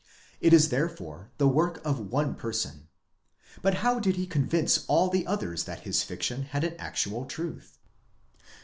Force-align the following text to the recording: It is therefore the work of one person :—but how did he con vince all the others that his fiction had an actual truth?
It 0.39 0.51
is 0.51 0.69
therefore 0.69 1.29
the 1.37 1.47
work 1.47 1.79
of 1.85 2.09
one 2.11 2.33
person 2.33 2.87
:—but 3.61 3.73
how 3.85 3.99
did 3.99 4.15
he 4.15 4.25
con 4.25 4.47
vince 4.47 4.83
all 4.87 5.09
the 5.11 5.27
others 5.27 5.65
that 5.65 5.81
his 5.81 6.01
fiction 6.01 6.41
had 6.41 6.63
an 6.63 6.73
actual 6.79 7.23
truth? 7.25 7.77